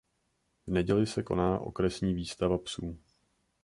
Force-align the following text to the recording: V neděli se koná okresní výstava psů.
V 0.67 0.71
neděli 0.71 1.07
se 1.07 1.23
koná 1.23 1.59
okresní 1.59 2.13
výstava 2.13 2.57
psů. 2.57 2.99